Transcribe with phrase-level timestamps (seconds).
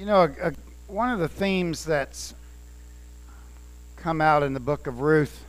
[0.00, 0.52] You know, a, a,
[0.86, 2.32] one of the themes that's
[3.96, 5.44] come out in the book of Ruth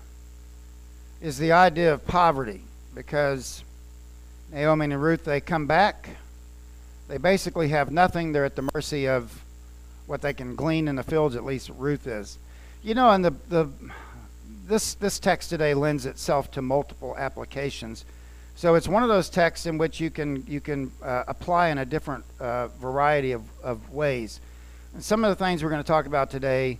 [1.21, 2.59] is the idea of poverty
[2.93, 3.63] because
[4.51, 6.17] Naomi and Ruth, they come back.
[7.07, 8.33] They basically have nothing.
[8.33, 9.41] They're at the mercy of
[10.05, 12.37] what they can glean in the fields, at least Ruth is.
[12.83, 13.69] You know, and the, the,
[14.67, 18.03] this, this text today lends itself to multiple applications.
[18.61, 21.79] So it's one of those texts in which you can, you can uh, apply in
[21.79, 24.39] a different uh, variety of, of ways.
[24.93, 26.77] And some of the things we're going to talk about today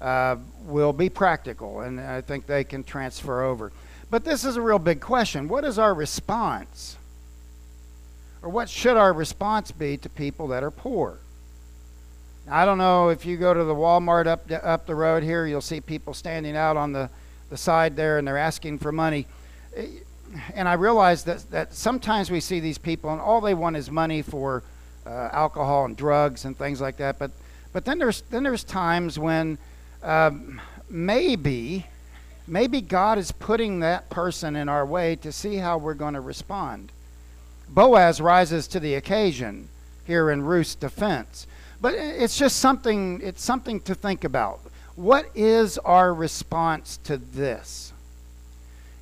[0.00, 3.70] uh, will be practical, and I think they can transfer over.
[4.10, 5.46] But this is a real big question.
[5.46, 6.96] What is our response?
[8.42, 11.18] Or what should our response be to people that are poor?
[12.50, 15.60] I don't know if you go to the Walmart up up the road here, you'll
[15.60, 17.08] see people standing out on the,
[17.50, 19.28] the side there and they're asking for money.
[20.54, 23.90] And I realize that, that sometimes we see these people and all they want is
[23.90, 24.62] money for
[25.06, 27.18] uh, alcohol and drugs and things like that.
[27.18, 27.30] But,
[27.72, 29.58] but then, there's, then there's times when
[30.02, 31.86] um, maybe
[32.50, 36.20] maybe God is putting that person in our way to see how we're going to
[36.20, 36.90] respond.
[37.68, 39.68] Boaz rises to the occasion
[40.04, 41.46] here in Ruth's defense.
[41.80, 44.60] But it's just something it's something to think about.
[44.96, 47.92] What is our response to this?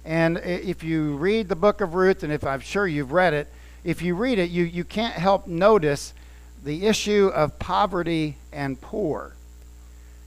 [0.05, 3.49] And if you read the book of Ruth, and if I'm sure you've read it,
[3.85, 6.15] if you read it, you, you can't help notice
[6.65, 9.35] the issue of poverty and poor.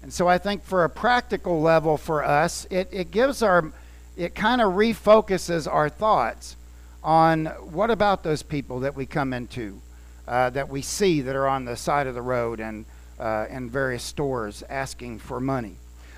[0.02, 3.72] And so I think for a practical level for us, it, it gives our,
[4.18, 6.56] it kind of refocuses our thoughts
[7.04, 9.82] on what about those people that we come into,
[10.28, 12.86] uh, that we see that are on the side of the road and
[13.20, 15.76] uh, in various stores asking for money.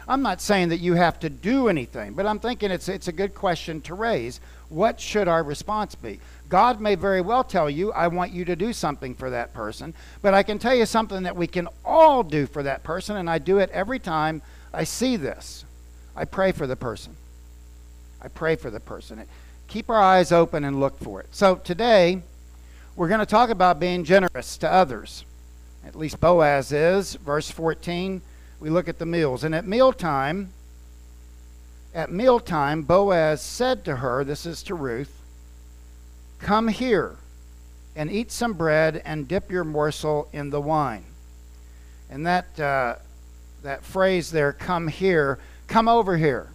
[0.08, 3.14] I'm not saying that you have to do anything, but I'm thinking it's, it's a
[3.14, 4.40] good question to raise.
[4.70, 6.20] What should our response be?
[6.50, 9.94] God may very well tell you, I want you to do something for that person,
[10.22, 13.30] but I can tell you something that we can all do for that person, and
[13.30, 14.42] I do it every time
[14.74, 15.66] I see this.
[16.16, 17.16] I pray for the person.
[18.22, 19.24] I pray for the person.
[19.68, 21.28] Keep our eyes open and look for it.
[21.32, 22.22] So today,
[22.96, 25.26] we're going to talk about being generous to others.
[25.86, 27.16] At least Boaz is.
[27.16, 28.22] Verse 14,
[28.64, 29.44] we look at the meals.
[29.44, 30.54] And at mealtime,
[31.94, 35.20] at mealtime, Boaz said to her, this is to Ruth,
[36.40, 37.18] Come here
[37.94, 41.04] and eat some bread and dip your morsel in the wine.
[42.10, 42.96] And that, uh,
[43.64, 46.48] that phrase there, come here, come over here.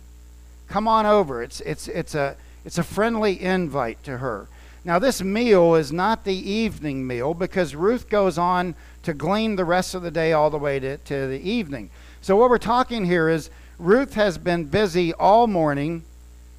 [0.67, 1.43] Come on over.
[1.43, 4.49] It's, it's, it's, a, it's a friendly invite to her.
[4.83, 8.75] Now, this meal is not the evening meal because Ruth goes on
[9.09, 11.89] to glean the rest of the day all the way to, to the evening.
[12.21, 13.49] So, what we're talking here is
[13.79, 16.05] Ruth has been busy all morning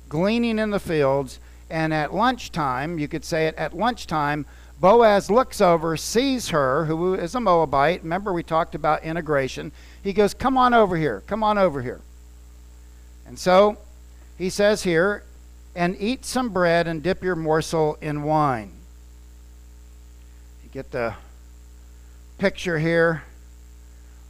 [0.08, 1.40] gleaning in the fields
[1.70, 4.48] and at lunchtime, you could say it at lunchtime,
[4.80, 8.02] Boaz looks over, sees her, who is a Moabite.
[8.02, 9.72] Remember, we talked about integration.
[10.02, 11.22] He goes, Come on over here.
[11.28, 12.02] Come on over here.
[13.28, 13.78] And so
[14.40, 15.24] he says here,
[15.76, 18.72] and eat some bread and dip your morsel in wine.
[20.64, 21.14] You get the
[22.40, 23.24] picture here.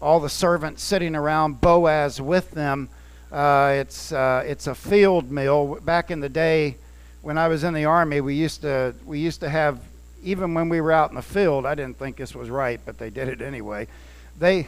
[0.02, 2.90] All the servants sitting around, Boaz with them.
[3.32, 5.76] Uh, it's, uh, it's a field meal.
[5.76, 6.78] Back in the day,
[7.22, 9.80] when I was in the army, we used to we used to have
[10.24, 11.66] even when we were out in the field.
[11.66, 13.88] I didn't think this was right, but they did it anyway.
[14.40, 14.68] They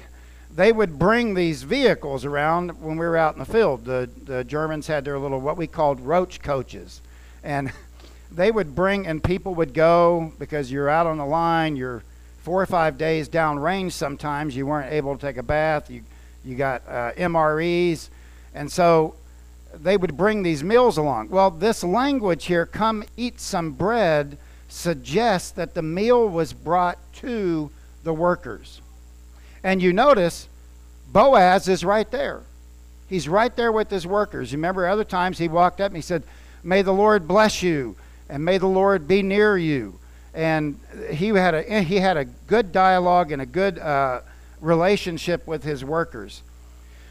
[0.53, 3.85] they would bring these vehicles around when we were out in the field.
[3.85, 7.02] The the Germans had their little what we called roach coaches,
[7.44, 7.72] and
[8.31, 11.75] they would bring and people would go because you're out on the line.
[11.75, 12.03] You're
[12.41, 13.94] four or five days down range.
[13.94, 15.90] Sometimes you weren't able to take a bath.
[15.90, 16.03] You
[16.44, 18.09] you got uh, MREs,
[18.53, 19.16] and so
[19.74, 21.29] they would bring these meals along.
[21.29, 24.38] Well, this language here, come eat some bread,
[24.68, 27.69] suggests that the meal was brought to
[28.03, 28.81] the workers.
[29.63, 30.47] And you notice
[31.12, 32.41] Boaz is right there.
[33.08, 34.52] He's right there with his workers.
[34.52, 36.23] You remember other times he walked up and he said,
[36.63, 37.96] May the Lord bless you,
[38.29, 40.00] and may the Lord be near you.
[40.34, 44.22] And he had a, he had a good dialogue and a good uh,
[44.61, 46.44] relationship with his workers.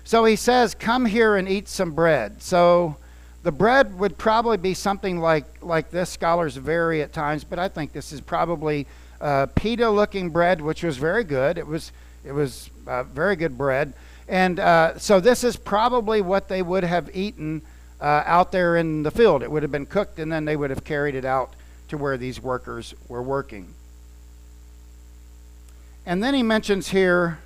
[0.04, 2.42] So he says, Come here and eat some bread.
[2.42, 2.96] So
[3.42, 6.10] the bread would probably be something like, like this.
[6.10, 8.86] Scholars vary at times, but I think this is probably
[9.20, 11.58] uh, pita looking bread, which was very good.
[11.58, 11.92] It was,
[12.24, 13.92] it was uh, very good bread.
[14.28, 17.62] And uh, so this is probably what they would have eaten
[18.00, 19.42] uh, out there in the field.
[19.42, 21.54] It would have been cooked, and then they would have carried it out
[21.90, 23.74] to where these workers were working.
[26.06, 27.38] And then he mentions here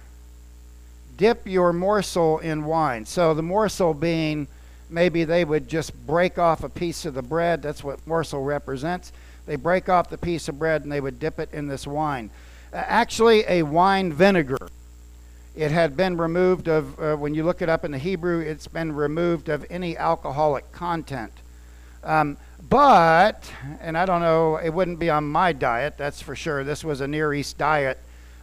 [1.16, 3.04] dip your morsel in wine.
[3.04, 4.46] So the morsel being
[4.88, 7.62] maybe they would just break off a piece of the bread.
[7.62, 9.12] That's what morsel represents.
[9.46, 12.30] They break off the piece of bread and they would dip it in this wine.
[12.72, 14.68] Actually, a wine vinegar
[15.54, 18.66] It had been removed of, uh, when you look it up in the Hebrew, it's
[18.66, 21.32] been removed of any alcoholic content.
[22.04, 22.36] Um,
[22.68, 26.62] but, and I don't know, it wouldn't be on my diet, that's for sure.
[26.64, 27.98] This was a Near East diet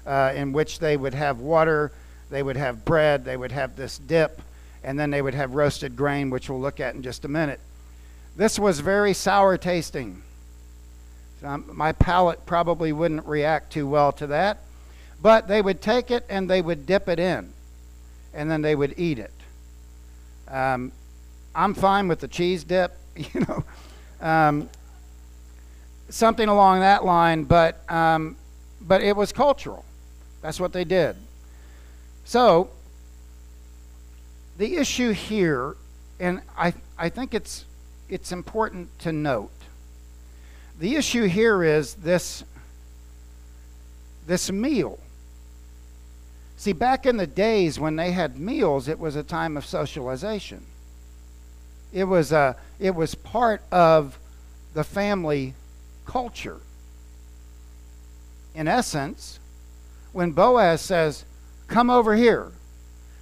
[0.05, 1.91] uh, in which they would have water,
[2.29, 4.41] they would have bread, they would have this dip,
[4.83, 7.59] and then they would have roasted grain, which we'll look at in just a minute.
[8.35, 10.23] This was very sour tasting.
[11.43, 14.59] Um, my palate probably wouldn't react too well to that.
[15.21, 17.53] But they would take it and they would dip it in,
[18.33, 19.33] and then they would eat it.
[20.47, 20.91] Um,
[21.53, 22.97] I'm fine with the cheese dip,
[23.33, 23.63] you know,
[24.21, 24.69] um,
[26.09, 27.43] something along that line.
[27.43, 28.35] But um,
[28.81, 29.85] but it was cultural.
[30.41, 31.15] That's what they did.
[32.23, 32.69] So
[34.57, 35.75] the issue here,
[36.19, 37.65] and I I think it's
[38.09, 39.51] it's important to note.
[40.79, 42.43] The issue here is this
[44.25, 44.99] this meal
[46.61, 50.63] See, back in the days when they had meals, it was a time of socialization.
[51.93, 54.17] It was, a, uh, it was part of
[54.73, 55.53] the family
[56.05, 56.59] culture.
[58.55, 59.39] In essence,
[60.13, 61.25] when Boaz says,
[61.67, 62.51] Come over here,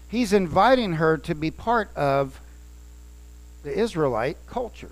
[0.08, 2.40] he's inviting her to be part of
[3.64, 4.92] the Israelite culture.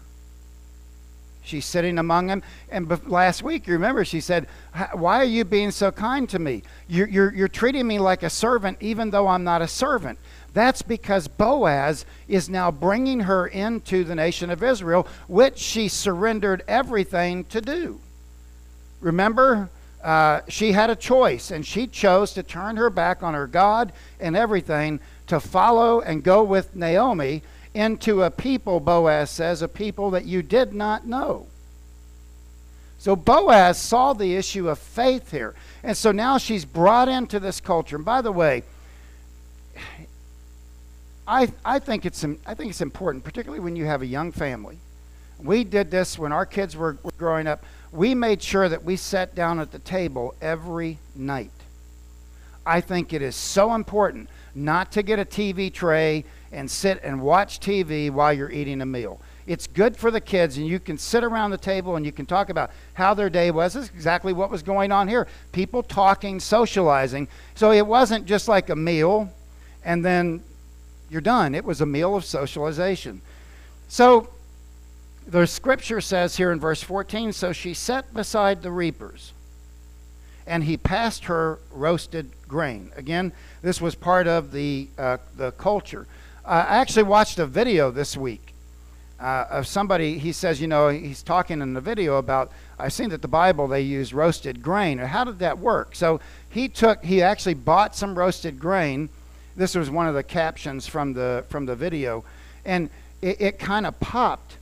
[1.47, 2.43] She's sitting among them.
[2.69, 4.47] And last week, you remember, she said,
[4.93, 6.61] Why are you being so kind to me?
[6.89, 10.19] You're, you're, you're treating me like a servant, even though I'm not a servant.
[10.57, 16.63] That's because Boaz is now bringing her into the nation of Israel, which she surrendered
[16.67, 17.99] everything to do.
[18.99, 19.69] Remember,
[20.03, 23.93] uh, she had a choice, and she chose to turn her back on her God
[24.19, 27.43] and everything to follow and go with Naomi
[27.75, 31.45] into a people, Boaz says, a people that you did not know.
[32.97, 35.53] So Boaz saw the issue of faith here.
[35.83, 37.97] And so now she's brought into this culture.
[37.97, 38.63] And by the way,
[41.27, 44.77] I, I, think it's, I think it's important, particularly when you have a young family.
[45.39, 47.65] We did this when our kids were, were growing up.
[47.91, 51.51] We made sure that we sat down at the table every night.
[52.65, 57.21] I think it is so important not to get a TV tray and sit and
[57.21, 59.19] watch TV while you're eating a meal.
[59.45, 62.25] It's good for the kids, and you can sit around the table and you can
[62.25, 63.73] talk about how their day was.
[63.73, 65.27] This is exactly what was going on here.
[65.51, 67.27] People talking, socializing.
[67.55, 69.31] So it wasn't just like a meal
[69.85, 70.43] and then
[71.09, 71.55] you're done.
[71.55, 73.21] It was a meal of socialization.
[73.87, 74.29] So
[75.27, 79.33] the scripture says here in verse 14 So she sat beside the reapers,
[80.45, 82.91] and he passed her roasted grain.
[82.95, 83.31] Again,
[83.61, 86.07] this was part of the, uh, the culture.
[86.45, 88.53] I actually watched a video this week
[89.19, 90.17] uh, of somebody.
[90.17, 92.51] He says, you know, he's talking in the video about.
[92.79, 94.99] I've seen that the Bible they use roasted grain.
[94.99, 95.95] How did that work?
[95.95, 97.03] So he took.
[97.03, 99.09] He actually bought some roasted grain.
[99.57, 102.23] This was one of the captions from the from the video,
[102.63, 102.89] and
[103.21, 104.55] it, it kind of popped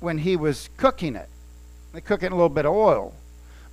[0.00, 1.28] when he was cooking it.
[1.92, 3.14] They cook it in a little bit of oil,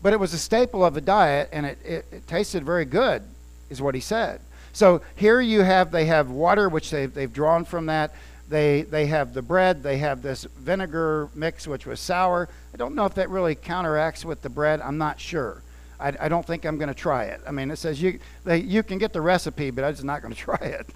[0.04, 3.24] but it was a staple of the diet, and it, it, it tasted very good,
[3.69, 4.42] is what he said.
[4.74, 8.13] So here you have, they have water, which they've, they've drawn from that.
[8.50, 9.81] They, they have the bread.
[9.81, 12.50] They have this vinegar mix, which was sour.
[12.74, 14.81] I don't know if that really counteracts with the bread.
[14.81, 15.63] I'm not sure.
[16.00, 17.42] I, I don't think I'm going to try it.
[17.47, 20.22] I mean, it says you, they, you can get the recipe, but I'm just not
[20.22, 20.88] going to try it.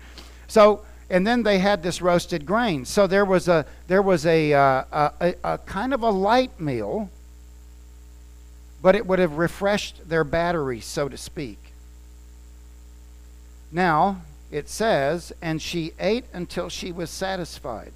[0.48, 2.86] So, and then they had this roasted grain.
[2.86, 4.84] So there was a, there was a, uh,
[5.20, 7.10] a, a kind of a light meal,
[8.82, 11.58] but it would have refreshed their battery, so to speak.
[13.72, 14.22] Now,
[14.52, 17.94] it says, and she ate until she was satisfied,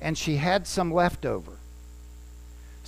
[0.00, 1.52] and she had some left over.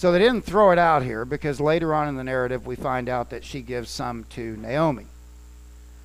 [0.01, 3.07] So they didn't throw it out here because later on in the narrative we find
[3.07, 5.05] out that she gives some to Naomi.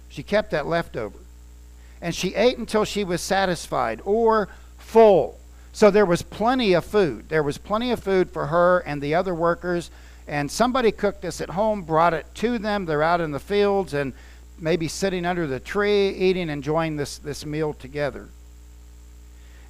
[0.10, 1.20] She kept that leftover.
[2.02, 5.40] And she ate until she was satisfied or full.
[5.72, 7.30] So there was plenty of food.
[7.30, 9.92] There was plenty of food for her and the other workers.
[10.28, 12.84] And somebody cooked this at home, brought it to them.
[12.84, 14.12] They're out in the fields, and
[14.60, 18.28] maybe sitting under the tree, eating, enjoying this, this meal together.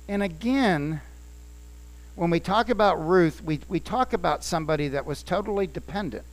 [0.08, 1.02] And again,
[2.16, 6.26] when we talk about Ruth, we, we talk about somebody that was totally dependent.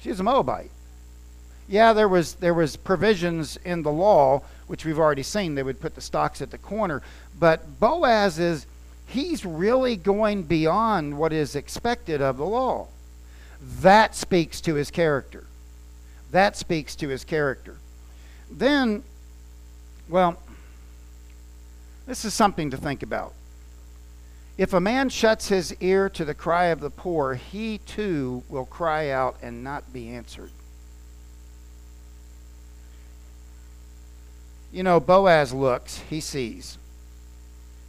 [0.00, 0.70] She was a Moabite.
[1.66, 5.54] Yeah, there was there was provisions in the law, which we've already seen.
[5.54, 7.00] They would put the stocks at the corner.
[7.38, 8.66] But Boaz is
[9.06, 12.88] he's really going beyond what is expected of the law.
[13.80, 15.44] That speaks to his character.
[16.32, 17.76] That speaks to his character.
[18.50, 19.04] Then,
[20.08, 20.38] well,
[22.06, 23.32] this is something to think about.
[24.56, 28.66] If a man shuts his ear to the cry of the poor, he too will
[28.66, 30.50] cry out and not be answered.
[34.72, 36.78] You know, Boaz looks, he sees.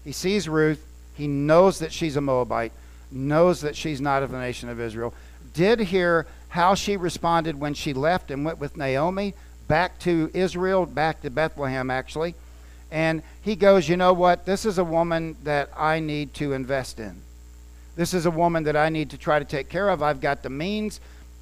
[0.04, 2.72] He sees Ruth, he knows that she's a Moabite,
[3.12, 5.14] knows that she's not of the nation of Israel,
[5.54, 9.34] did hear how she responded when she left and went with Naomi
[9.68, 12.36] back to Israel, back to Bethlehem, actually
[12.92, 14.46] and he goes, You know what?
[14.46, 17.22] This is a woman that I need to invest in.
[17.96, 20.04] This is a woman that I need to try to take care of.
[20.04, 21.00] I've got the means.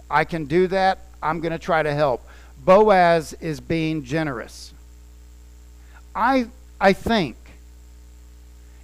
[0.10, 1.00] I can do that.
[1.22, 2.28] I'm going to try to help.
[2.64, 4.74] Boaz is being generous.
[6.16, 6.48] I,
[6.80, 7.36] I think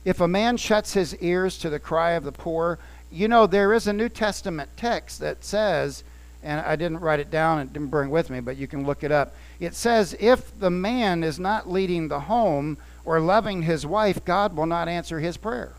[0.03, 2.79] if a man shuts his ears to the cry of the poor,
[3.11, 6.03] you know, there is a New Testament text that says,
[6.41, 8.85] and I didn't write it down and didn't bring it with me, but you can
[8.85, 9.35] look it up.
[9.59, 14.55] It says, if the man is not leading the home or loving his wife, God
[14.55, 15.73] will not answer his prayer.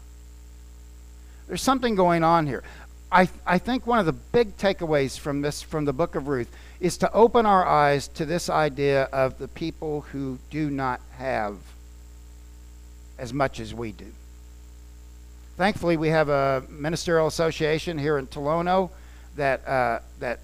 [1.48, 2.62] There's something going on here.
[3.10, 6.48] I, I think one of the big takeaways from this from the book of Ruth
[6.78, 11.56] is to open our eyes to this idea of the people who do not have
[13.18, 14.06] as much as we do.
[15.56, 18.90] Thankfully, we have a ministerial association here in Tolono
[19.36, 20.38] that uh, that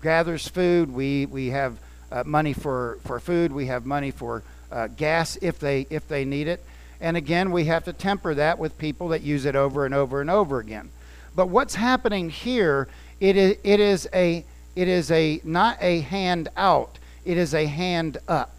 [0.00, 0.92] gathers food.
[0.92, 1.76] We we have
[2.10, 3.52] uh, money for, for food.
[3.52, 6.64] We have money for uh, gas if they if they need it.
[7.00, 10.20] And again, we have to temper that with people that use it over and over
[10.20, 10.90] and over again.
[11.34, 12.88] But what's happening here?
[13.20, 14.44] It is it is a
[14.74, 16.98] it is a not a hand out.
[17.24, 18.58] It is a hand up.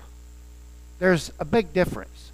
[1.00, 2.32] There's a big difference.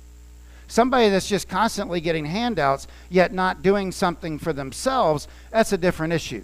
[0.68, 6.14] Somebody that's just constantly getting handouts yet not doing something for themselves, that's a different
[6.14, 6.44] issue.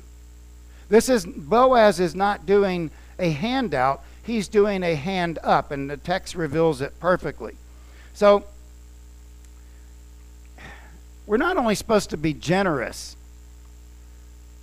[0.89, 5.97] This is Boaz is not doing a handout, he's doing a hand up, and the
[5.97, 7.55] text reveals it perfectly.
[8.13, 8.45] So,
[11.25, 13.15] we're not only supposed to be generous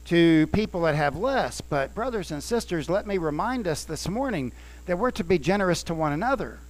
[0.06, 4.52] to people that have less, but, brothers and sisters, let me remind us this morning
[4.86, 6.60] that we're to be generous to one another.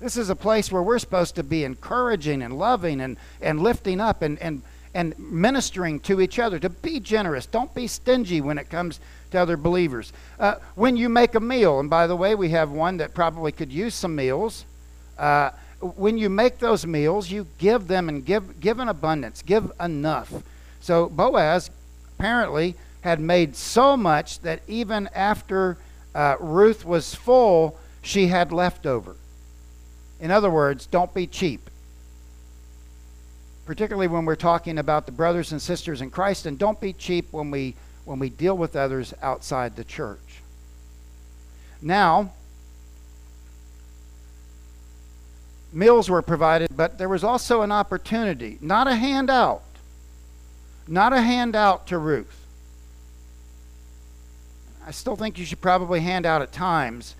[0.00, 4.00] This is a place where we're supposed to be encouraging and loving and, and lifting
[4.00, 4.62] up and, and,
[4.98, 6.58] and ministering to each other.
[6.58, 7.46] To be generous.
[7.46, 8.98] Don't be stingy when it comes
[9.30, 10.12] to other believers.
[10.40, 13.52] Uh, when you make a meal, and by the way, we have one that probably
[13.52, 14.64] could use some meals.
[15.16, 15.50] Uh,
[15.80, 20.32] when you make those meals, you give them and give give an abundance, give enough.
[20.80, 21.70] So Boaz
[22.16, 25.78] apparently had made so much that even after
[26.12, 29.14] uh, Ruth was full, she had leftover.
[30.18, 31.70] In other words, don't be cheap.
[33.68, 37.26] Particularly when we're talking about the brothers and sisters in Christ, and don't be cheap
[37.32, 37.74] when we
[38.06, 40.40] when we deal with others outside the church.
[41.82, 42.32] Now,
[45.70, 49.64] meals were provided, but there was also an opportunity, not a handout,
[50.86, 52.46] not a handout to Ruth.
[54.86, 57.14] I still think you should probably hand out at times,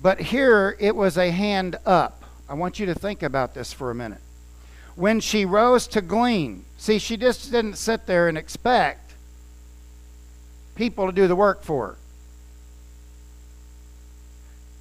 [0.00, 2.22] but here it was a hand up.
[2.48, 4.20] I want you to think about this for a minute.
[4.94, 9.14] When she rose to glean, see, she just didn't sit there and expect
[10.74, 11.96] people to do the work for her.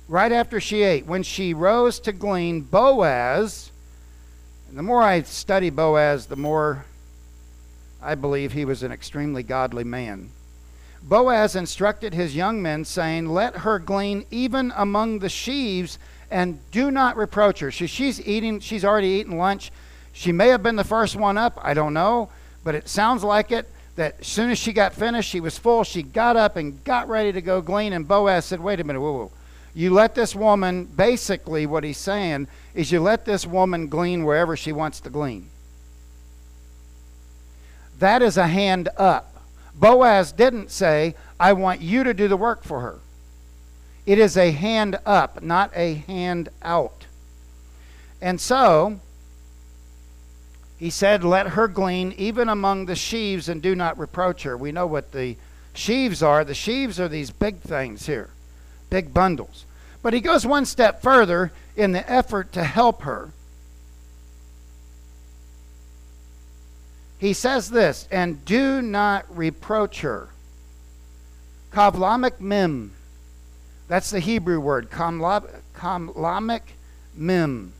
[0.08, 3.72] Right after she ate, when she rose to glean, Boaz,
[4.68, 6.86] and the more I study Boaz, the more
[8.02, 10.32] I believe he was an extremely godly man.
[11.04, 15.98] Boaz instructed his young men, saying, Let her glean even among the sheaves,
[16.30, 17.72] and do not reproach her.
[17.72, 19.72] So she's eating, she's already eaten lunch.
[20.14, 22.30] She may have been the first one up, I don't know,
[22.64, 25.84] but it sounds like it that as soon as she got finished, she was full.
[25.84, 27.94] She got up and got ready to go glean.
[27.94, 29.32] And Boaz said, Wait a minute, whoa, whoa.
[29.74, 34.58] You let this woman, basically, what he's saying is you let this woman glean wherever
[34.58, 35.50] she wants to glean.
[38.00, 39.36] That is a hand up.
[39.76, 43.00] Boaz didn't say, I want you to do the work for her.
[44.06, 47.06] It is a hand up, not a hand out.
[48.22, 49.00] And so,
[50.82, 54.58] he said, Let her glean even among the sheaves and do not reproach her.
[54.58, 55.38] We know what the
[55.76, 56.44] sheaves are.
[56.44, 58.32] The sheaves are these big things here,
[58.90, 59.66] big bundles.
[60.02, 63.30] But he goes one step further in the effort to help her.
[67.20, 70.30] He says this, and do not reproach her.
[71.72, 72.94] Kavlamik mim.
[73.88, 74.90] That's the Hebrew word.
[74.90, 76.64] Kamlamik
[77.14, 77.74] mim.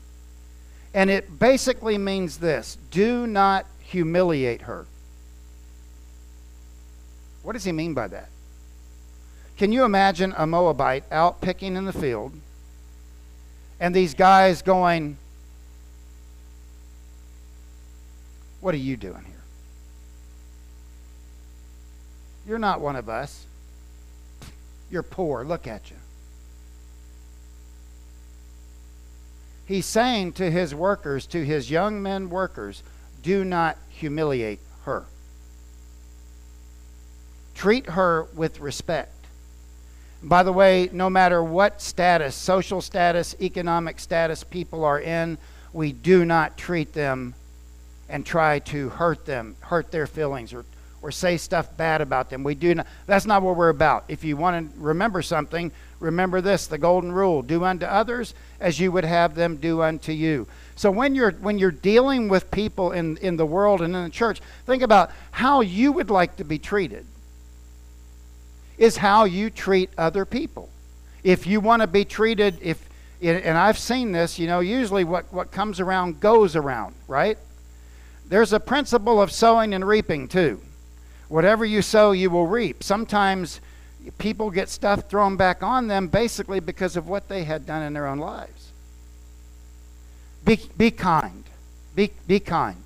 [0.94, 4.86] And it basically means this do not humiliate her.
[7.42, 8.28] What does he mean by that?
[9.56, 12.32] Can you imagine a Moabite out picking in the field
[13.80, 15.16] and these guys going,
[18.62, 19.42] What are you doing here?
[22.46, 23.44] You're not one of us.
[24.88, 25.44] You're poor.
[25.44, 25.96] Look at you.
[29.66, 32.82] He's saying to his workers, to his young men workers,
[33.22, 35.04] do not humiliate her.
[37.54, 39.14] Treat her with respect.
[40.22, 45.38] By the way, no matter what status, social status, economic status people are in,
[45.72, 47.34] we do not treat them
[48.08, 50.64] and try to hurt them, hurt their feelings, or,
[51.02, 52.44] or say stuff bad about them.
[52.44, 52.86] We do not.
[53.06, 54.04] That's not what we're about.
[54.08, 58.80] If you want to remember something, remember this: the golden rule: do unto others as
[58.80, 60.46] you would have them do unto you.
[60.76, 64.10] So when you're when you're dealing with people in in the world and in the
[64.10, 67.04] church, think about how you would like to be treated
[68.78, 70.68] is how you treat other people.
[71.22, 72.88] If you want to be treated, if
[73.22, 77.38] and I've seen this, you know, usually what, what comes around goes around, right?
[78.26, 80.60] There's a principle of sowing and reaping too.
[81.32, 82.82] Whatever you sow, you will reap.
[82.82, 83.62] Sometimes
[84.18, 87.94] people get stuff thrown back on them basically because of what they had done in
[87.94, 88.70] their own lives.
[90.44, 91.44] Be, be kind.
[91.94, 92.84] Be, be kind.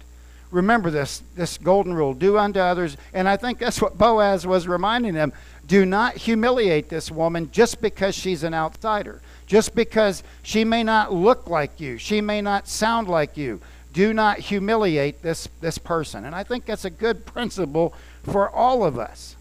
[0.53, 2.97] Remember this, this golden rule do unto others.
[3.13, 5.33] And I think that's what Boaz was reminding them.
[5.67, 11.13] Do not humiliate this woman just because she's an outsider, just because she may not
[11.13, 13.61] look like you, she may not sound like you.
[13.93, 16.27] Do not humiliate this, this person.
[16.27, 17.95] And I think that's a good principle
[18.27, 19.37] for all of us.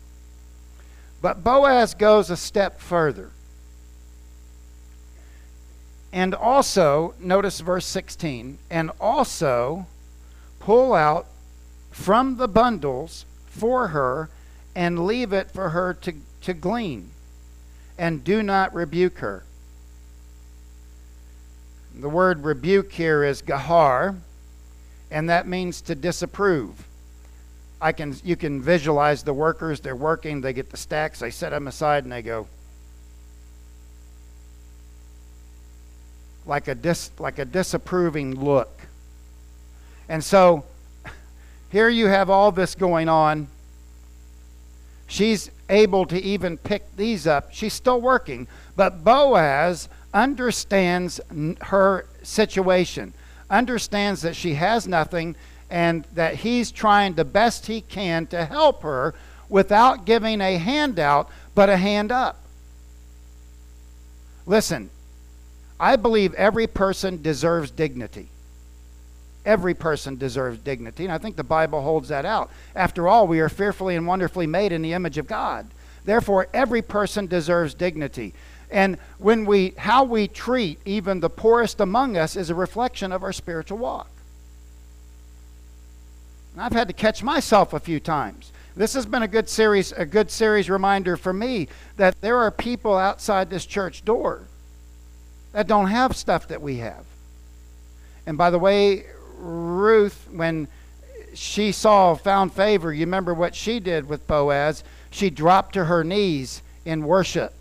[1.22, 3.32] But Boaz goes a step further.
[6.14, 9.88] And also, notice verse 16, and also
[10.60, 11.28] pull out
[11.92, 14.30] from the bundles for her
[14.76, 17.10] and leave it for her to, to glean,
[17.98, 19.44] and do not rebuke her.
[21.94, 24.18] The word rebuke here is gahar,
[25.10, 26.85] and that means to disapprove.
[27.86, 31.52] I can, you can visualize the workers, they're working, they get the stacks, they set
[31.52, 32.48] them aside, and they go,
[36.46, 38.82] like a, dis, like a disapproving look.
[40.10, 40.66] And so
[41.72, 43.48] here you have all this going on
[45.08, 47.54] She's able to even pick these up.
[47.54, 48.48] She's still working.
[48.76, 51.22] But Boaz understands
[51.62, 53.14] her situation,
[53.50, 55.36] understands that she has nothing,
[55.76, 59.14] and that he's trying the best he can to help her
[59.50, 62.42] without giving a handout, but a hand up.
[64.46, 64.90] Listen,
[65.78, 68.30] I believe every person deserves dignity.
[69.46, 72.50] Every person deserves dignity, and I think the Bible holds that out.
[72.74, 75.68] After all, we are fearfully and wonderfully made in the image of God.
[76.06, 78.34] Therefore, every person deserves dignity.
[78.72, 83.24] And when we how we treat even the poorest among us is a reflection of
[83.24, 84.10] our spiritual walk.
[86.56, 88.54] And I've had to catch myself a few times.
[88.78, 92.50] This has been a good series, a good series reminder for me that there are
[92.50, 94.44] people outside this church door
[95.52, 97.04] that don't have stuff that we have.
[98.26, 99.06] And by the way,
[99.38, 100.70] Ruth, when
[101.34, 104.82] she saw, found favor, you remember what she did with Boaz?
[105.12, 107.54] She dropped to her knees in worship.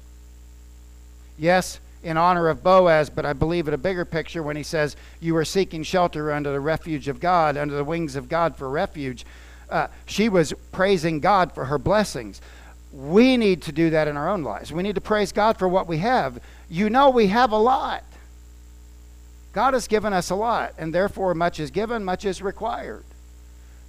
[1.37, 4.95] Yes, in honor of Boaz, but I believe in a bigger picture when he says,
[5.21, 8.69] You are seeking shelter under the refuge of God, under the wings of God for
[8.69, 9.25] refuge.
[9.71, 12.41] Uh, she was praising God for her blessings.
[12.93, 14.71] We need to do that in our own lives.
[14.71, 16.39] We need to praise God for what we have.
[16.69, 18.05] You know, we have a lot.
[19.53, 23.05] God has given us a lot, and therefore much is given, much is required.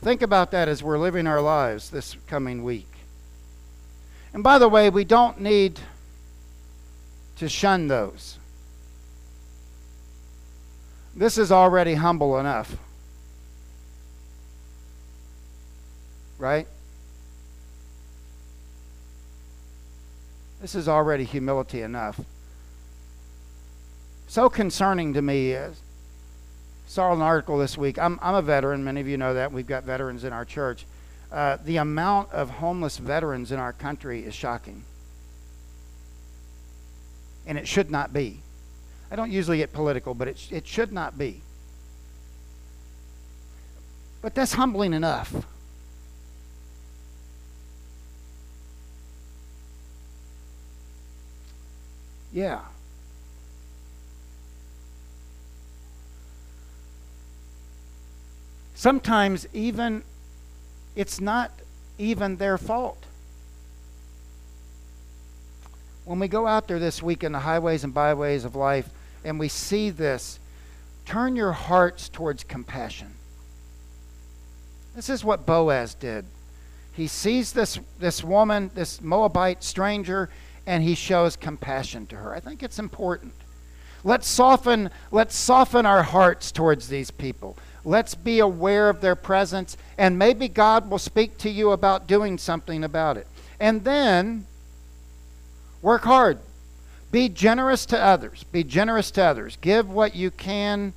[0.02, 2.88] Think about that as we're living our lives this coming week.
[4.34, 5.80] And by the way, we don't need
[7.38, 8.38] to shun those.
[11.16, 12.78] This is already humble enough.
[16.38, 16.68] Right?
[20.62, 22.20] This is already humility enough
[24.36, 25.80] so concerning to me is
[26.88, 27.98] saw an article this week.
[27.98, 28.84] I'm, I'm a veteran.
[28.84, 29.52] Many of you know that.
[29.52, 30.86] We've got veterans in our church.
[31.32, 34.84] Uh, the amount of homeless veterans in our country is shocking.
[37.48, 38.42] And it should not be.
[39.12, 41.42] I don't usually get political, but it, it should not be.
[44.22, 45.46] But that's humbling enough.
[52.34, 52.62] Yeah.
[58.74, 60.04] Sometimes even
[60.96, 61.52] it's not
[61.98, 63.06] even their fault.
[66.06, 68.90] When we go out there this week in the highways and byways of life
[69.24, 70.40] and we see this,
[71.06, 73.16] turn your hearts towards compassion.
[74.96, 76.26] This is what Boaz did.
[76.94, 80.30] He sees this, this woman, this Moabite stranger,
[80.66, 82.34] and he shows compassion to her.
[82.34, 83.34] I think it's important.
[84.04, 87.58] Let's soften, let's soften our hearts towards these people.
[87.84, 92.38] Let's be aware of their presence, and maybe God will speak to you about doing
[92.38, 93.28] something about it.
[93.60, 94.46] And then
[95.86, 96.40] work hard.
[97.12, 98.44] Be generous to others.
[98.46, 99.56] Be generous to others.
[99.62, 100.94] Give what you can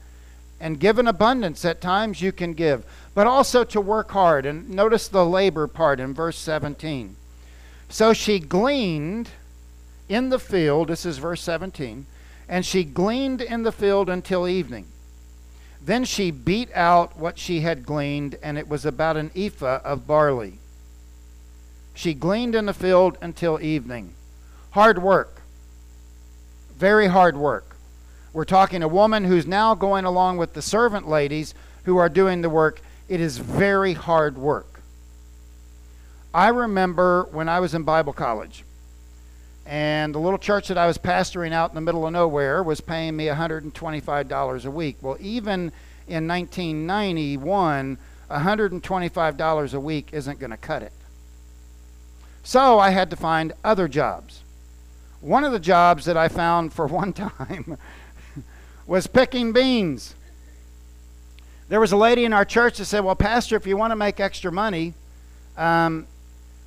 [0.58, 4.46] and give in abundance at times you can give, but also to work hard.
[4.46, 7.16] And notice the labor part in verse 17.
[7.90, 9.28] So she gleaned
[10.08, 12.06] in the field, this is verse 17,
[12.48, 14.86] and she gleaned in the field until evening.
[15.84, 20.06] Then she beat out what she had gleaned, and it was about an ephah of
[20.06, 20.58] barley.
[21.94, 24.14] She gleaned in the field until evening.
[24.78, 25.42] Hard work.
[26.76, 27.74] Very hard work.
[28.32, 32.42] We're talking a woman who's now going along with the servant ladies who are doing
[32.42, 32.80] the work.
[33.08, 34.80] It is very hard work.
[36.32, 38.62] I remember when I was in Bible college,
[39.66, 42.80] and the little church that I was pastoring out in the middle of nowhere was
[42.80, 44.98] paying me $125 a week.
[45.02, 45.72] Well, even
[46.06, 47.98] in 1991,
[48.30, 50.92] $125 a week isn't going to cut it.
[52.44, 54.44] So I had to find other jobs.
[55.20, 57.78] One of the jobs that I found for one time
[58.86, 60.14] was picking beans.
[61.68, 63.96] There was a lady in our church that said, Well, Pastor, if you want to
[63.96, 64.94] make extra money,
[65.56, 66.06] um,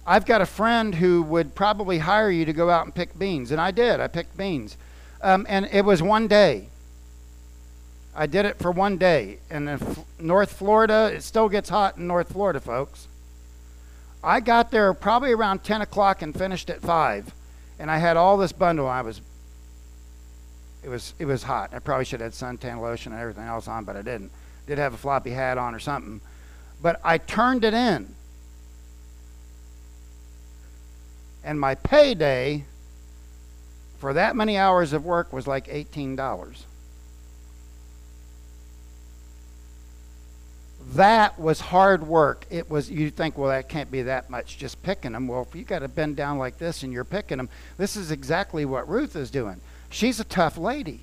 [0.06, 3.52] I've got a friend who would probably hire you to go out and pick beans.
[3.52, 4.00] And I did.
[4.00, 4.78] I picked beans.
[5.22, 6.68] Um, and it was one day.
[8.16, 9.40] I did it for one day.
[9.50, 9.80] And in
[10.20, 13.08] North Florida, it still gets hot in North Florida, folks.
[14.24, 17.34] I got there probably around 10 o'clock and finished at 5.
[17.82, 18.88] And I had all this bundle.
[18.88, 19.20] I was,
[20.84, 21.72] it was, it was hot.
[21.74, 24.32] I probably should have had suntan lotion and everything else on, but I didn't.
[24.68, 26.22] Did have a floppy hat on or something.
[26.82, 28.14] But I turned it in
[31.44, 32.66] and my payday
[33.98, 36.64] for that many hours of work was like $18.
[40.94, 42.46] That was hard work.
[42.50, 45.28] It was you think, well, that can't be that much just picking them.
[45.28, 48.12] Well, if you got to bend down like this and you're picking them, this is
[48.12, 49.62] exactly what Ruth is doing.
[49.90, 51.02] She's a tough lady.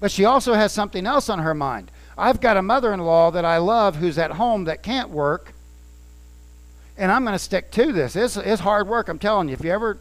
[0.00, 1.90] But she also has something else on her mind.
[2.16, 5.52] I've got a mother in law that I love who's at home that can't work
[7.00, 8.14] and I'm going to stick to this.
[8.14, 9.08] It's, it's hard work.
[9.08, 9.54] I'm telling you.
[9.54, 9.98] If you ever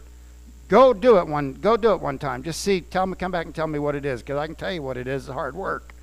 [0.67, 2.43] go do it one, go do it one time.
[2.43, 4.55] Just see, tell me, come back and tell me what it is, because I can
[4.55, 5.23] tell you what it is.
[5.23, 5.93] It's hard work,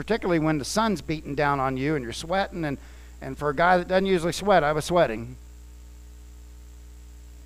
[0.00, 2.64] particularly when the sun's beating down on you and you're sweating.
[2.64, 2.78] And
[3.20, 5.36] and for a guy that doesn't usually sweat, I was sweating.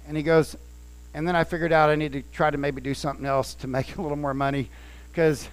[0.06, 0.54] And he goes,
[1.14, 3.66] and then I figured out I need to try to maybe do something else to
[3.66, 4.68] make a little more money,
[5.10, 5.48] because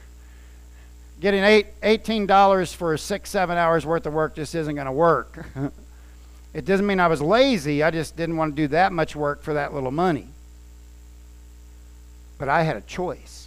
[1.20, 5.44] getting eight, $18 for six, seven hours worth of work just isn't going to work.
[6.54, 7.82] It doesn't mean I was lazy.
[7.82, 10.28] I just didn't want to do that much work for that little money.
[12.38, 13.40] But I had a choice.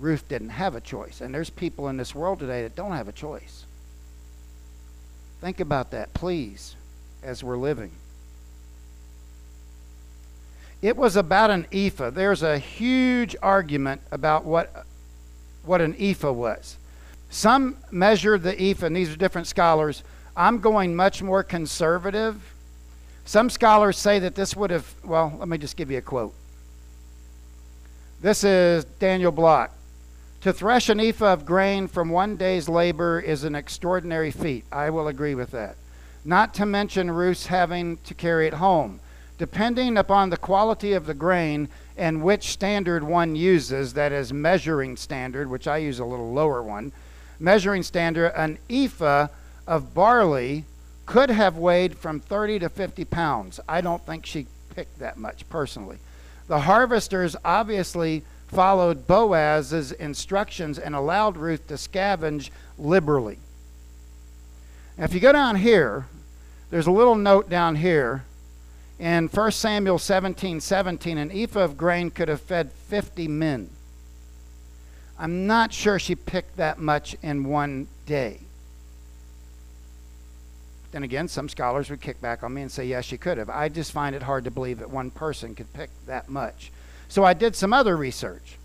[0.00, 1.20] Ruth didn't have a choice.
[1.20, 3.64] And there's people in this world today that don't have a choice.
[5.40, 6.74] Think about that, please,
[7.22, 7.92] as we're living.
[10.82, 12.10] It was about an ephah.
[12.10, 14.84] There's a huge argument about what,
[15.64, 16.76] what an ephah was.
[17.30, 20.02] Some measure the ephah, and these are different scholars,
[20.36, 22.52] I'm going much more conservative.
[23.24, 26.34] Some scholars say that this would have, well, let me just give you a quote.
[28.20, 29.70] This is Daniel Block.
[30.44, 34.66] To thresh an ephah of grain from one day's labor is an extraordinary feat.
[34.70, 35.74] I will agree with that.
[36.22, 39.00] Not to mention Ruth's having to carry it home.
[39.38, 44.98] Depending upon the quality of the grain and which standard one uses, that is, measuring
[44.98, 46.92] standard, which I use a little lower one,
[47.40, 49.28] measuring standard, an ephah
[49.66, 50.66] of barley
[51.06, 53.60] could have weighed from 30 to 50 pounds.
[53.66, 55.96] I don't think she picked that much personally.
[56.48, 63.38] The harvesters obviously followed Boaz's instructions and allowed Ruth to scavenge liberally.
[64.96, 66.06] Now, if you go down here,
[66.70, 68.24] there's a little note down here.
[68.98, 73.70] In 1 Samuel 17 17, an ephah of grain could have fed 50 men.
[75.18, 78.40] I'm not sure she picked that much in one day.
[80.92, 83.50] Then again, some scholars would kick back on me and say, yes, she could have.
[83.50, 86.70] I just find it hard to believe that one person could pick that much.
[87.08, 88.56] So I did some other research.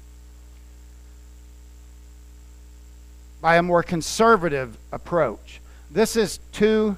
[3.42, 5.62] By a more conservative approach.
[5.92, 6.98] This is two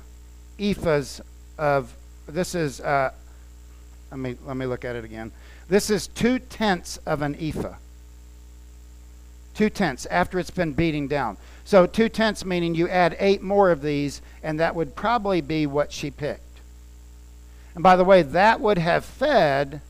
[0.59, 1.21] ephahs
[1.57, 1.93] of,
[2.27, 3.11] this is, uh,
[4.09, 5.31] let, me, let me look at it again.
[5.69, 7.75] This is two tenths of an ephah.
[9.53, 11.37] Two tenths after it's been beating down.
[11.63, 15.65] So two tenths meaning you add eight more of these, and that would probably be
[15.65, 16.59] what she picked.
[17.75, 19.81] And by the way, that would have fed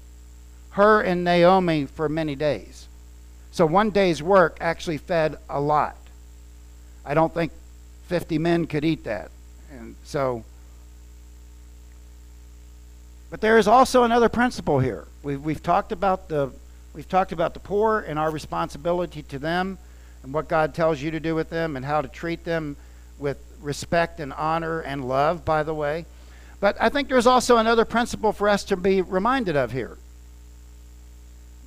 [0.72, 2.88] her and Naomi for many days.
[3.52, 5.98] So one day's work actually fed a lot.
[7.06, 7.52] I don't think
[8.08, 9.32] 50 men could eat that.
[9.72, 10.44] And so
[13.32, 15.08] but there is also another principle here.
[15.24, 16.52] We've, we've talked about the
[16.94, 19.78] we've talked about the poor and our responsibility to them
[20.22, 22.76] and what God tells you to do with them and how to treat them
[23.18, 26.06] with respect and honor and love, by the way.
[26.60, 29.98] But I think there's also another principle for us to be reminded of here.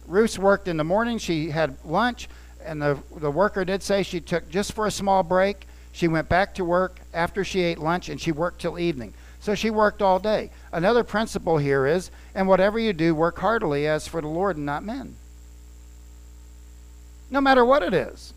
[0.06, 2.28] Ruth worked in the morning, she had lunch,
[2.64, 5.66] and the, the worker did say she took just for a small break.
[5.92, 9.14] She went back to work after she ate lunch and she worked till evening.
[9.40, 10.50] So she worked all day.
[10.72, 14.66] Another principle here is, and whatever you do, work heartily as for the Lord and
[14.66, 15.16] not men.
[17.30, 18.32] No matter what it is.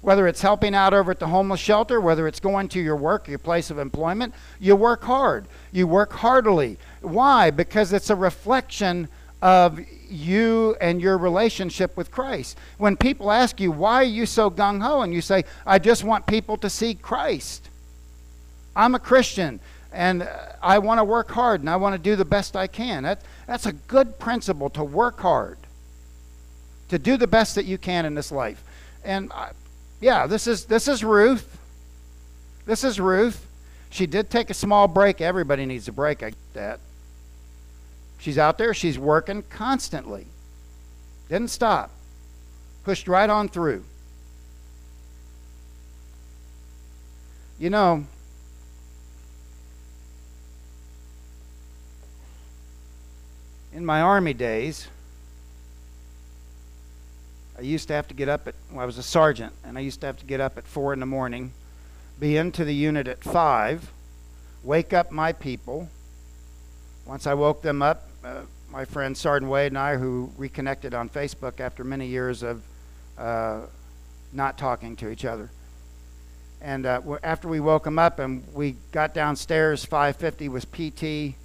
[0.00, 3.28] Whether it's helping out over at the homeless shelter, whether it's going to your work,
[3.28, 5.46] your place of employment, you work hard.
[5.72, 6.78] You work heartily.
[7.02, 7.50] Why?
[7.50, 9.08] Because it's a reflection
[9.42, 9.78] of
[10.10, 12.58] you and your relationship with Christ.
[12.78, 15.02] When people ask you, why are you so gung ho?
[15.02, 17.68] And you say, I just want people to see Christ.
[18.74, 19.60] I'm a Christian
[19.92, 20.28] and
[20.62, 23.02] I want to work hard and I want to do the best I can.
[23.02, 25.58] That, that's a good principle to work hard,
[26.88, 28.62] to do the best that you can in this life.
[29.04, 29.50] And I,
[30.00, 31.58] yeah, this is this is Ruth.
[32.66, 33.46] This is Ruth.
[33.90, 35.20] She did take a small break.
[35.20, 36.22] Everybody needs a break.
[36.22, 36.80] I get that.
[38.20, 38.74] She's out there.
[38.74, 40.26] She's working constantly.
[41.28, 41.90] Didn't stop.
[42.84, 43.84] Pushed right on through.
[47.58, 48.04] You know,
[53.72, 54.88] in my army days,
[57.58, 59.82] I used to have to get up at, well, I was a sergeant, and I
[59.82, 61.52] used to have to get up at 4 in the morning,
[62.18, 63.92] be into the unit at 5,
[64.64, 65.90] wake up my people.
[67.04, 71.08] Once I woke them up, uh, my friend Sergeant Wade and I, who reconnected on
[71.08, 72.62] Facebook after many years of
[73.18, 73.62] uh,
[74.32, 75.50] not talking to each other.
[76.60, 81.36] And uh, after we woke them up and we got downstairs, 5:50 was PT.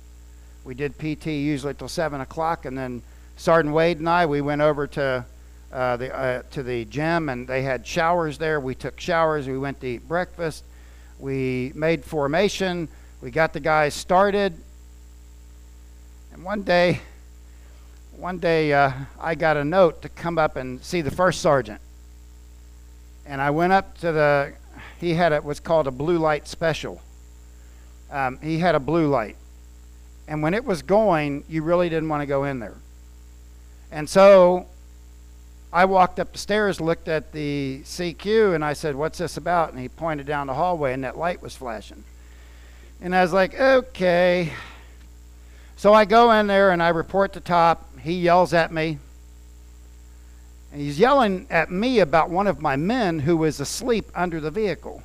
[0.66, 3.02] We did PT usually till seven o'clock, and then
[3.38, 5.26] Sergeant Wade and I we went over to
[5.72, 8.60] uh, the, uh, to the gym, and they had showers there.
[8.60, 9.48] We took showers.
[9.48, 10.64] We went to eat breakfast.
[11.20, 12.88] We made formation.
[13.22, 14.58] We got the guys started.
[16.36, 17.00] And one day,
[18.18, 21.80] one day uh, I got a note to come up and see the first sergeant.
[23.26, 24.54] And I went up to the,
[25.00, 27.02] he had what's called a blue light special.
[28.12, 29.38] Um, he had a blue light.
[30.28, 32.76] And when it was going, you really didn't want to go in there.
[33.90, 34.66] And so
[35.72, 39.72] I walked up the stairs, looked at the CQ, and I said, What's this about?
[39.72, 42.04] And he pointed down the hallway, and that light was flashing.
[43.00, 44.52] And I was like, Okay.
[45.78, 48.00] So I go in there and I report the top.
[48.00, 49.00] He yells at me.
[50.72, 54.52] And he's yelling at me about one of my men who was asleep under the
[54.52, 55.04] vehicle.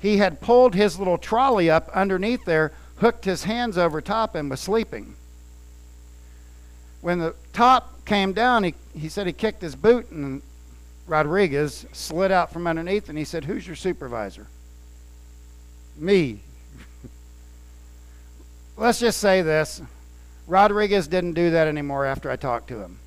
[0.00, 4.48] He had pulled his little trolley up underneath there, hooked his hands over top, and
[4.48, 5.16] was sleeping
[7.00, 10.42] when the top came down, he, he said he kicked his boot and
[11.06, 14.46] Rodriguez slid out from underneath and he said, Who's your supervisor?
[15.96, 16.40] Me.
[18.78, 19.82] Let's just say this
[20.46, 23.00] Rodriguez didn't do that anymore after I talked to him.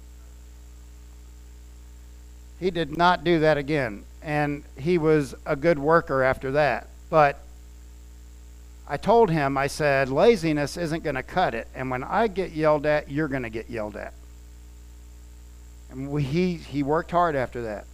[2.59, 4.03] He did not do that again.
[4.21, 6.89] And he was a good worker after that.
[7.09, 7.41] But
[8.87, 11.67] I told him, I said, laziness isn't going to cut it.
[11.73, 14.13] And when I get yelled at, you're going to get yelled at.
[15.89, 17.85] And we, he, he worked hard after that.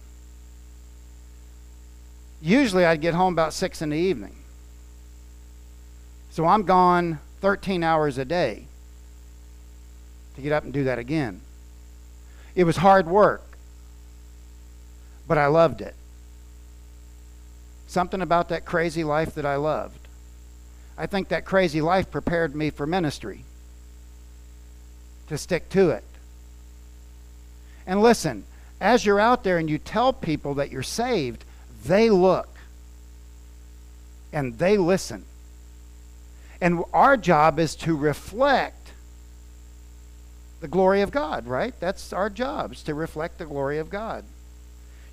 [2.42, 4.34] Usually I'd get home about 6 in the evening.
[6.30, 8.64] So I'm gone 13 hours a day
[10.36, 11.40] to get up and do that again.
[12.54, 13.56] It was hard work,
[15.26, 15.94] but I loved it.
[17.86, 20.08] Something about that crazy life that I loved.
[20.96, 23.44] I think that crazy life prepared me for ministry,
[25.28, 26.04] to stick to it.
[27.86, 28.44] And listen,
[28.80, 31.44] as you're out there and you tell people that you're saved,
[31.84, 32.48] they look
[34.32, 35.24] and they listen.
[36.60, 38.92] And our job is to reflect
[40.60, 41.74] the glory of God, right?
[41.78, 44.24] That's our job, is to reflect the glory of God.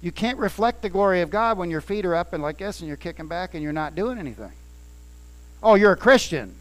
[0.01, 2.79] You can't reflect the glory of God when your feet are up and like this
[2.79, 4.51] and you're kicking back and you're not doing anything.
[5.61, 6.55] Oh, you're a Christian.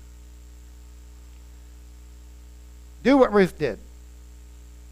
[3.03, 3.79] Do what Ruth did.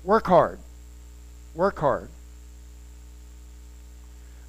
[0.05, 0.59] Work hard.
[1.55, 2.09] Work hard.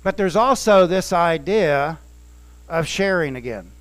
[0.03, 1.99] But there's also this idea
[2.67, 3.71] of sharing again.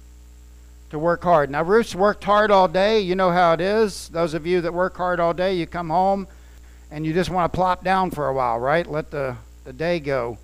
[0.93, 1.51] To work hard.
[1.51, 3.01] Now, Ruth's worked hard all day.
[3.01, 4.11] You know how it is.
[4.11, 6.29] Those of you that work hard all day, you come home
[6.91, 8.87] and you just want to plop down for a while, right?
[8.87, 10.37] Let the, the day go.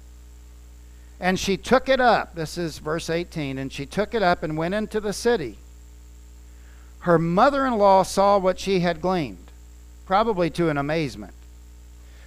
[1.20, 2.34] And she took it up.
[2.34, 3.58] This is verse 18.
[3.58, 5.58] And she took it up and went into the city.
[7.00, 9.50] Her mother in law saw what she had gleaned,
[10.06, 11.34] probably to an amazement.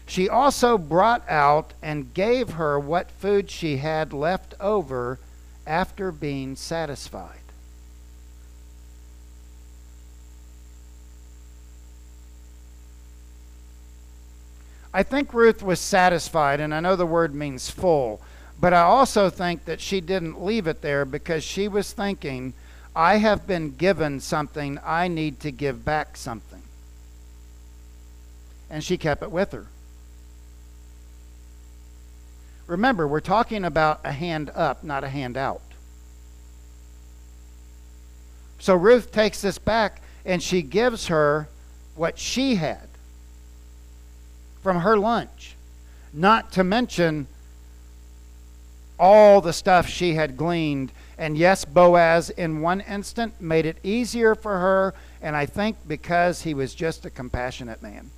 [0.05, 5.17] She also brought out and gave her what food she had left over
[5.65, 7.40] after being satisfied.
[14.93, 18.21] I think Ruth was satisfied, and I know the word means full,
[18.59, 22.53] but I also think that she didn't leave it there because she was thinking,
[22.95, 26.61] I have been given something, I need to give back something.
[28.69, 29.67] And she kept it with her.
[32.67, 35.61] Remember, we're talking about a hand up, not a hand out.
[38.59, 41.49] So Ruth takes this back and she gives her
[41.95, 42.90] what she had
[44.61, 45.55] from her lunch,
[46.13, 47.27] not to mention
[48.99, 50.91] all the stuff she had gleaned.
[51.17, 56.43] And yes, Boaz, in one instant, made it easier for her, and I think because
[56.43, 58.11] he was just a compassionate man.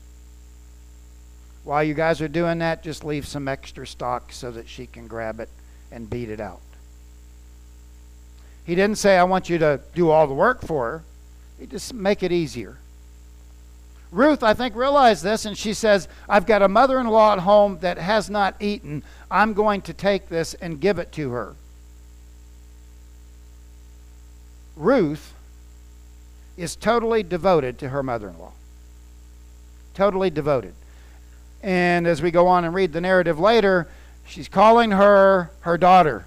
[1.63, 5.07] While you guys are doing that, just leave some extra stock so that she can
[5.07, 5.49] grab it
[5.91, 6.59] and beat it out.
[8.65, 11.03] He didn't say, I want you to do all the work for her.
[11.59, 12.77] He just make it easier.
[14.13, 17.39] Ruth, I think, realized this, and she says, I've got a mother in law at
[17.39, 19.03] home that has not eaten.
[19.31, 21.55] I'm going to take this and give it to her.
[24.75, 25.33] Ruth
[26.57, 28.53] is totally devoted to her mother in law.
[29.95, 30.75] Totally devoted.
[31.63, 33.87] And as we go on and read the narrative later,
[34.27, 36.25] she's calling her her daughter.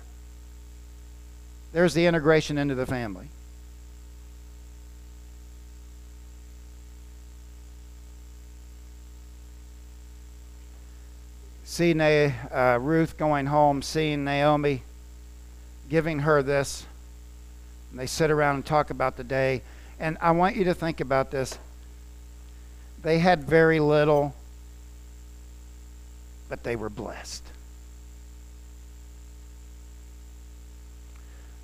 [1.72, 3.28] There's the integration into the family.
[11.66, 14.84] See Na- uh, Ruth going home, seeing Naomi,
[15.90, 16.86] giving her this.
[17.90, 19.60] And they sit around and talk about the day.
[20.00, 21.58] And I want you to think about this.
[23.02, 24.34] They had very little
[26.48, 27.42] but they were blessed.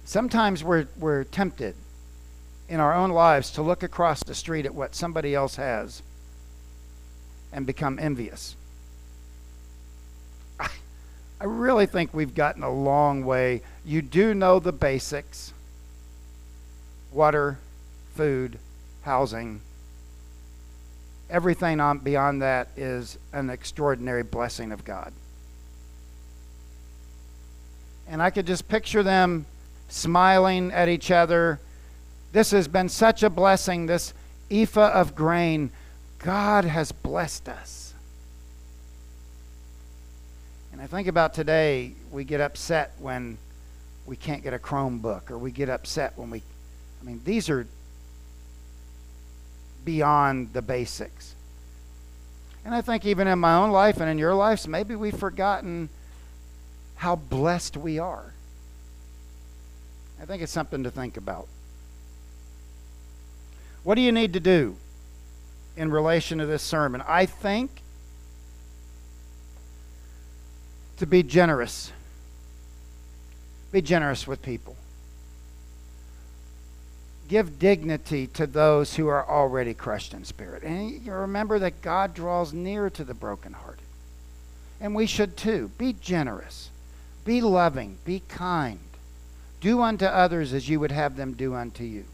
[0.05, 1.75] Sometimes we're, we're tempted
[2.69, 6.03] in our own lives to look across the street at what somebody else has
[7.53, 8.57] and become envious.
[11.42, 13.62] I, really think we've gotten a long way.
[13.85, 15.52] You do know the basics
[17.12, 17.59] water,
[18.14, 18.59] food,
[19.02, 19.61] housing,
[21.33, 25.14] Everything on, beyond that is an extraordinary blessing of God.
[28.07, 29.46] And I could just picture them
[29.88, 31.59] smiling at each other.
[32.33, 34.12] This has been such a blessing, this
[34.50, 35.70] ephah of grain.
[36.18, 37.94] God has blessed us.
[40.70, 43.38] And I think about today, we get upset when
[44.05, 46.42] we can't get a Chromebook, or we get upset when we.
[47.01, 47.68] I mean, these are
[49.85, 51.37] beyond the basics.
[52.64, 55.88] And I think even in my own life and in your lives, maybe we've forgotten
[56.97, 58.35] how blessed we are.
[60.21, 61.47] I think it's something to think about.
[63.85, 64.79] What do you need to do
[65.77, 67.05] in relation to this sermon?
[67.07, 67.83] I think
[71.03, 71.93] to be generous.
[73.71, 74.77] Be generous with people
[77.33, 80.62] give dignity to those who are already crushed in spirit.
[80.62, 83.87] And remember that God draws near to the brokenhearted.
[84.83, 85.71] And we should too.
[85.79, 86.69] Be generous,
[87.25, 88.81] be loving, be kind.
[89.62, 92.05] Do unto others as you would have them do unto you.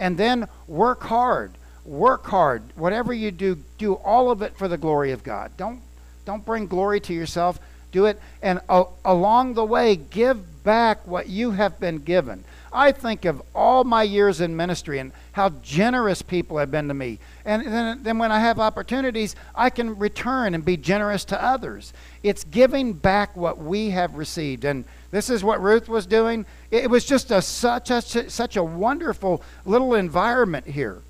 [0.00, 1.52] And then work hard.
[1.84, 2.64] Work hard.
[2.74, 5.52] Whatever you do, do all of it for the glory of God.
[5.56, 5.82] Don't,
[6.24, 7.60] don't bring glory to yourself.
[7.92, 8.20] Do it.
[8.42, 12.44] And uh, along the way, give back what you have been given.
[12.72, 16.94] I think of all my years in ministry and how generous people have been to
[16.94, 17.18] me.
[17.44, 21.92] And then, then when I have opportunities, I can return and be generous to others.
[22.22, 24.64] It's giving back what we have received.
[24.64, 26.46] And this is what Ruth was doing.
[26.70, 31.02] It was just a, such, a, such a wonderful little environment here.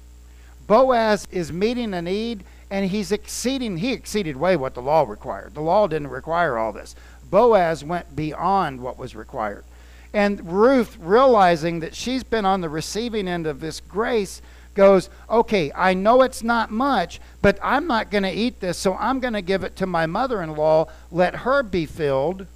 [0.66, 5.55] Boaz is meeting a need and he's exceeding he exceeded way what the law required
[5.55, 6.95] the law didn't require all this
[7.31, 9.64] boaz went beyond what was required
[10.12, 14.43] and Ruth, realizing that she's been on the receiving end of this grace,
[14.75, 18.97] goes, Okay, I know it's not much, but I'm not going to eat this, so
[18.97, 20.87] I'm going to give it to my mother in law.
[21.11, 22.47] Let her be filled.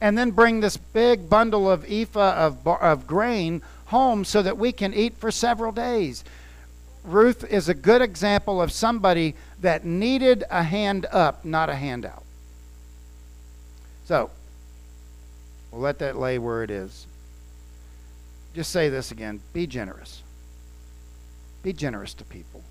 [0.00, 4.70] and then bring this big bundle of ephah of, of grain home so that we
[4.70, 6.22] can eat for several days.
[7.08, 12.22] Ruth is a good example of somebody that needed a hand up, not a handout.
[14.04, 14.30] So,
[15.70, 17.06] we'll let that lay where it is.
[18.54, 20.22] Just say this again be generous.
[21.62, 22.62] Be generous to people.